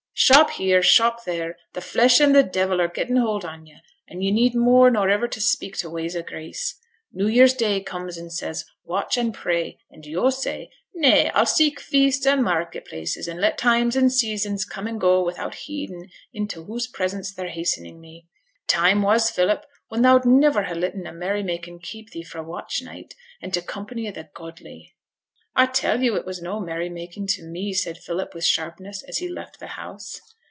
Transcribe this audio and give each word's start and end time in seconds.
'Shop 0.13 0.51
here, 0.51 0.83
shop 0.83 1.23
there. 1.25 1.57
The 1.73 1.81
flesh 1.81 2.19
and 2.19 2.35
the 2.35 2.43
devil 2.43 2.79
are 2.79 2.87
gettin' 2.87 3.15
hold 3.15 3.43
on 3.43 3.65
yo', 3.65 3.77
and 4.07 4.23
yo' 4.23 4.31
need 4.31 4.53
more 4.53 4.91
nor 4.91 5.09
iver 5.09 5.27
to 5.27 5.41
seek 5.41 5.75
t' 5.77 5.87
ways 5.87 6.15
o' 6.15 6.21
grace. 6.21 6.77
New 7.11 7.25
year's 7.27 7.55
day 7.55 7.81
comes 7.81 8.17
and 8.19 8.31
says, 8.31 8.63
"Watch 8.83 9.17
and 9.17 9.33
pray," 9.33 9.79
and 9.89 10.05
yo' 10.05 10.29
say, 10.29 10.69
"Nay, 10.93 11.31
I'll 11.31 11.47
seek 11.47 11.79
feasts 11.79 12.25
and 12.27 12.43
market 12.43 12.85
places, 12.85 13.27
and 13.27 13.41
let 13.41 13.57
times 13.57 13.95
and 13.95 14.11
seasons 14.13 14.63
come 14.63 14.85
and 14.85 15.01
go 15.01 15.25
without 15.25 15.55
heedin' 15.55 16.11
into 16.31 16.65
whose 16.65 16.85
presence 16.85 17.33
they're 17.33 17.47
hastening 17.49 17.99
me." 17.99 18.27
Time 18.67 19.01
was, 19.01 19.31
Philip, 19.31 19.65
when 19.87 20.03
thou'd 20.03 20.23
niver 20.23 20.63
ha' 20.65 20.75
letten 20.75 21.07
a 21.07 21.11
merry 21.13 21.41
making 21.43 21.79
keep 21.79 22.11
thee 22.11 22.21
fra' 22.23 22.41
t' 22.41 22.45
watch 22.47 22.81
night, 22.83 23.15
and 23.41 23.51
t' 23.51 23.61
company 23.61 24.07
o' 24.07 24.11
the 24.11 24.29
godly.' 24.35 24.93
'I 25.53 25.65
tell 25.65 26.01
yo' 26.01 26.15
it 26.15 26.25
was 26.25 26.41
no 26.41 26.61
merry 26.61 26.87
making 26.87 27.27
to 27.27 27.43
me,' 27.43 27.73
said 27.73 27.97
Philip, 27.97 28.33
with 28.33 28.45
sharpness, 28.45 29.03
as 29.03 29.17
he 29.17 29.27
left 29.27 29.59
the 29.59 29.67
house. 29.75 30.21